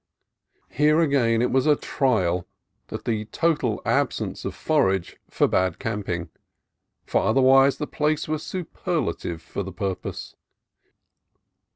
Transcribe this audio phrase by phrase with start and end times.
[0.71, 2.47] Here again it was a trial
[2.87, 6.31] that the total absence of forage forbade camping,
[7.05, 10.35] for otherwise the place was super lative for the purpose.